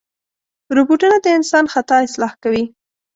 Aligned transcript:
روبوټونه 0.75 1.17
د 1.21 1.27
انسان 1.37 1.65
خطا 1.73 1.97
اصلاح 2.07 2.33
کوي. 2.43 2.63